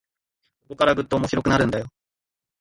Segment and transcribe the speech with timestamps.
[0.63, 1.85] ここからぐっと面白くなるんだよ